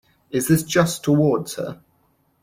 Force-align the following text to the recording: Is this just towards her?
Is 0.31 0.47
this 0.47 0.63
just 0.63 1.03
towards 1.03 1.53
her? 1.57 1.79